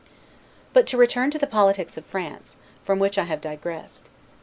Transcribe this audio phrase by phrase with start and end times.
[0.73, 4.09] But to return to the politics of France, from which I have digressed.